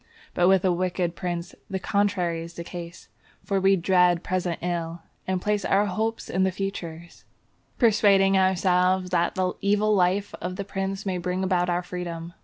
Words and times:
But 0.33 0.47
with 0.47 0.65
a 0.65 0.71
wicked 0.71 1.15
prince 1.15 1.53
the 1.69 1.77
contrary 1.77 2.41
is 2.41 2.55
the 2.55 2.63
case; 2.63 3.07
for 3.45 3.61
we 3.61 3.75
dread 3.75 4.23
present 4.23 4.57
ill, 4.63 5.03
and 5.27 5.39
place 5.39 5.63
our 5.63 5.85
hopes 5.85 6.27
in 6.27 6.41
the 6.41 6.51
future, 6.51 7.05
persuading 7.77 8.35
ourselves 8.35 9.11
that 9.11 9.35
the 9.35 9.53
evil 9.61 9.93
life 9.93 10.33
of 10.41 10.55
the 10.55 10.65
prince 10.65 11.05
may 11.05 11.19
bring 11.19 11.43
about 11.43 11.69
our 11.69 11.83
freedom. 11.83 12.33